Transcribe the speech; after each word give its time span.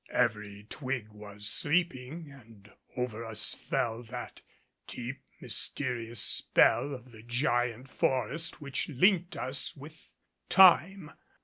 Every 0.09 0.63
twig 0.67 1.09
was 1.09 1.45
sleeping 1.47 2.31
and 2.31 2.71
over 2.97 3.23
us 3.23 3.53
fell 3.53 4.01
that 4.05 4.41
deep 4.87 5.21
mysterious 5.39 6.19
spell 6.23 6.95
of 6.95 7.11
the 7.11 7.21
giant 7.21 7.87
forest 7.87 8.59
which 8.59 8.89
linked 8.89 9.37
us 9.37 9.75
with 9.75 10.09
time. 10.49 11.11